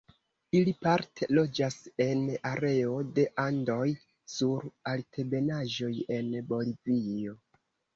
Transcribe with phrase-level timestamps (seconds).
[0.59, 3.87] Ili parte loĝas en areo de Andoj
[4.41, 7.43] sur altebenaĵoj en Bolivio.